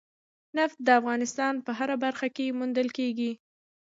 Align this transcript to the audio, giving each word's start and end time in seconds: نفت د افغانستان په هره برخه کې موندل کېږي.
نفت 0.57 0.77
د 0.83 0.89
افغانستان 0.99 1.53
په 1.65 1.71
هره 1.79 1.95
برخه 2.03 2.27
کې 2.35 2.55
موندل 2.59 2.87
کېږي. 2.97 3.31